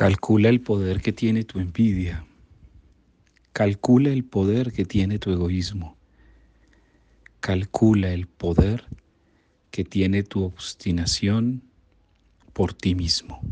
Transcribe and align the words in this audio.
Calcula 0.00 0.48
el 0.48 0.62
poder 0.62 1.02
que 1.02 1.12
tiene 1.12 1.44
tu 1.44 1.58
envidia. 1.58 2.24
Calcula 3.52 4.08
el 4.08 4.24
poder 4.24 4.72
que 4.72 4.86
tiene 4.86 5.18
tu 5.18 5.30
egoísmo. 5.30 5.98
Calcula 7.40 8.10
el 8.10 8.26
poder 8.26 8.86
que 9.70 9.84
tiene 9.84 10.22
tu 10.22 10.42
obstinación 10.42 11.62
por 12.54 12.72
ti 12.72 12.94
mismo. 12.94 13.42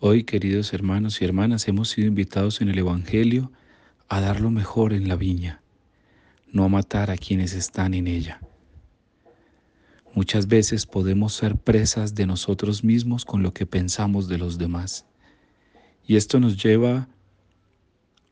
Hoy, 0.00 0.24
queridos 0.24 0.72
hermanos 0.72 1.22
y 1.22 1.24
hermanas, 1.24 1.68
hemos 1.68 1.90
sido 1.90 2.08
invitados 2.08 2.60
en 2.60 2.68
el 2.68 2.78
Evangelio 2.78 3.52
a 4.08 4.20
dar 4.20 4.40
lo 4.40 4.50
mejor 4.50 4.92
en 4.92 5.06
la 5.06 5.14
viña, 5.14 5.62
no 6.48 6.64
a 6.64 6.68
matar 6.68 7.12
a 7.12 7.16
quienes 7.16 7.54
están 7.54 7.94
en 7.94 8.08
ella. 8.08 8.40
Muchas 10.18 10.48
veces 10.48 10.84
podemos 10.84 11.32
ser 11.32 11.54
presas 11.54 12.16
de 12.16 12.26
nosotros 12.26 12.82
mismos 12.82 13.24
con 13.24 13.44
lo 13.44 13.54
que 13.54 13.66
pensamos 13.66 14.26
de 14.26 14.36
los 14.36 14.58
demás. 14.58 15.06
Y 16.04 16.16
esto 16.16 16.40
nos 16.40 16.60
lleva 16.60 17.06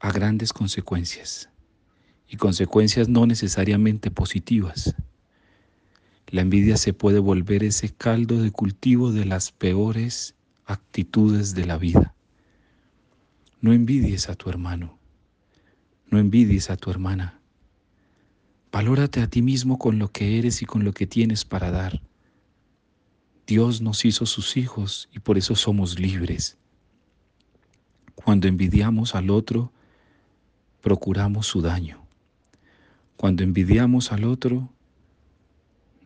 a 0.01 0.11
grandes 0.11 0.53
consecuencias, 0.53 1.49
y 2.29 2.39
consecuencias 2.39 3.09
no 3.09 3.25
necesariamente 3.25 4.11
positivas. 4.11 4.97
La 6.27 6.41
envidia 6.41 6.77
se 6.77 6.93
puede 6.93 7.21
volver 7.21 7.63
ese 7.63 7.89
caldo 7.91 8.43
de 8.43 8.51
cultivo 8.51 9.13
de 9.13 9.25
las 9.25 9.53
peores 9.53 10.35
actitudes 10.65 11.55
de 11.55 11.67
la 11.67 11.79
vida. 11.79 12.17
No 13.61 13.73
envidies 13.73 14.29
a 14.29 14.35
tu 14.35 14.51
hermano, 14.51 14.99
no 16.11 16.19
envidies 16.19 16.69
a 16.69 16.77
tu 16.77 16.91
hermana, 16.91 17.39
Valórate 18.77 19.23
a 19.23 19.27
ti 19.27 19.41
mismo 19.41 19.79
con 19.79 19.99
lo 19.99 20.13
que 20.13 20.39
eres 20.39 20.61
y 20.61 20.67
con 20.67 20.85
lo 20.85 20.93
que 20.93 21.07
tienes 21.07 21.47
para 21.47 21.71
dar. 21.71 22.03
Dios 23.47 23.81
nos 23.81 24.05
hizo 24.05 24.27
sus 24.27 24.59
hijos 24.59 25.09
y 25.15 25.21
por 25.21 25.39
eso 25.39 25.55
somos 25.55 25.99
libres. 25.99 26.59
Cuando 28.15 28.49
envidiamos 28.49 29.15
al 29.15 29.31
otro, 29.31 29.73
procuramos 30.83 31.47
su 31.47 31.63
daño. 31.63 32.07
Cuando 33.17 33.45
envidiamos 33.45 34.13
al 34.13 34.25
otro, 34.25 34.69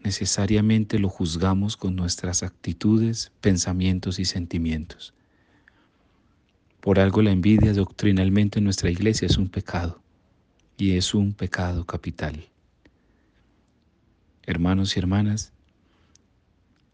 necesariamente 0.04 1.00
lo 1.00 1.08
juzgamos 1.08 1.76
con 1.76 1.96
nuestras 1.96 2.44
actitudes, 2.44 3.32
pensamientos 3.40 4.20
y 4.20 4.24
sentimientos. 4.24 5.12
Por 6.80 7.00
algo 7.00 7.20
la 7.20 7.32
envidia 7.32 7.72
doctrinalmente 7.72 8.60
en 8.60 8.64
nuestra 8.64 8.90
iglesia 8.90 9.26
es 9.26 9.38
un 9.38 9.48
pecado 9.48 10.00
y 10.76 10.92
es 10.92 11.14
un 11.14 11.32
pecado 11.32 11.84
capital 11.84 12.46
hermanos 14.50 14.96
y 14.96 14.98
hermanas, 14.98 15.52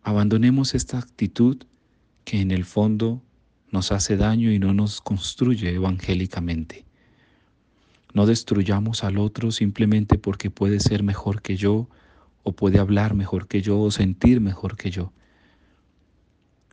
abandonemos 0.03 0.75
esta 0.75 0.99
actitud 0.99 1.65
que 2.25 2.41
en 2.41 2.51
el 2.51 2.65
fondo 2.65 3.23
nos 3.73 3.93
hace 3.93 4.17
daño 4.17 4.53
y 4.53 4.59
no 4.59 4.73
nos 4.73 5.01
construye 5.01 5.75
evangélicamente. 5.75 6.85
No 8.15 8.27
destruyamos 8.27 9.05
al 9.05 9.19
otro 9.19 9.51
simplemente 9.51 10.19
porque 10.19 10.51
puede 10.51 10.81
ser 10.81 11.03
mejor 11.03 11.43
que 11.43 11.57
yo, 11.57 11.89
o 12.43 12.53
puede 12.53 12.79
hablar 12.79 13.15
mejor 13.15 13.49
que 13.49 13.61
yo, 13.63 13.81
o 13.81 13.91
sentir 13.91 14.41
mejor 14.41 14.77
que 14.77 14.91
yo. 14.91 15.13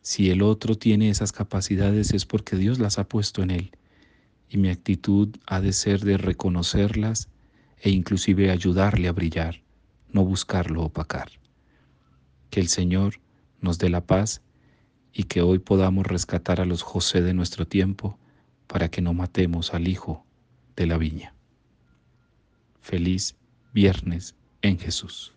Si 0.02 0.30
el 0.30 0.42
otro 0.42 0.76
tiene 0.76 1.10
esas 1.10 1.32
capacidades 1.32 2.12
es 2.12 2.26
porque 2.26 2.56
Dios 2.56 2.78
las 2.78 2.98
ha 2.98 3.08
puesto 3.08 3.42
en 3.42 3.50
él, 3.50 3.70
y 4.48 4.58
mi 4.58 4.68
actitud 4.68 5.34
ha 5.46 5.60
de 5.60 5.72
ser 5.72 6.00
de 6.00 6.18
reconocerlas 6.18 7.28
e 7.80 7.90
inclusive 7.90 8.50
ayudarle 8.50 9.08
a 9.08 9.12
brillar 9.12 9.63
no 10.14 10.24
buscarlo 10.24 10.84
opacar. 10.84 11.28
Que 12.48 12.60
el 12.60 12.68
Señor 12.68 13.20
nos 13.60 13.78
dé 13.78 13.90
la 13.90 14.06
paz 14.06 14.40
y 15.12 15.24
que 15.24 15.42
hoy 15.42 15.58
podamos 15.58 16.06
rescatar 16.06 16.60
a 16.60 16.64
los 16.64 16.82
José 16.82 17.20
de 17.20 17.34
nuestro 17.34 17.66
tiempo 17.66 18.18
para 18.66 18.88
que 18.88 19.02
no 19.02 19.12
matemos 19.12 19.74
al 19.74 19.88
Hijo 19.88 20.24
de 20.76 20.86
la 20.86 20.96
viña. 20.96 21.34
Feliz 22.80 23.36
viernes 23.72 24.36
en 24.62 24.78
Jesús. 24.78 25.34